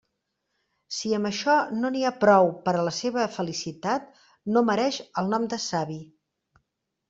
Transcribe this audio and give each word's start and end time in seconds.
Si 0.99 1.11
amb 1.17 1.29
això 1.29 1.57
no 1.81 1.91
n'hi 1.97 2.01
ha 2.07 2.13
prou 2.23 2.49
per 2.65 2.75
a 2.79 2.87
la 2.89 2.95
seua 3.01 3.27
felicitat, 3.37 4.11
no 4.57 4.67
mereix 4.73 5.01
el 5.23 5.33
nom 5.37 5.49
de 5.55 5.65
savi. 5.71 6.03